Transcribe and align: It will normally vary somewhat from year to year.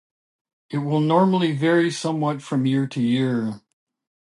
It 0.71 0.79
will 0.79 0.99
normally 0.99 1.51
vary 1.55 1.91
somewhat 1.91 2.41
from 2.41 2.65
year 2.65 2.87
to 2.87 2.99
year. 2.99 3.61